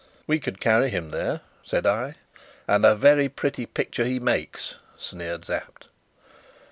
[0.25, 2.15] "We could carry him there," said I.
[2.67, 5.89] "And a very pretty picture he makes," sneered Sapt.